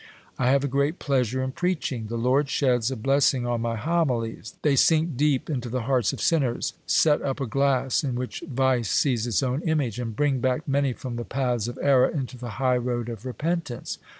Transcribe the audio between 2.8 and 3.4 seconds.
a bless